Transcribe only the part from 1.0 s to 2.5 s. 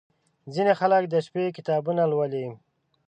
د شپې کتابونه لولي.